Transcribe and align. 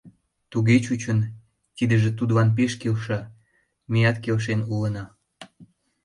Туге 0.51 0.75
чучын, 0.85 1.19
тидыже 1.75 2.11
тудлан 2.19 2.49
пеш 2.57 2.71
келша, 2.81 3.19
меат 3.91 4.17
келшен 4.23 4.59
улына. 4.73 5.03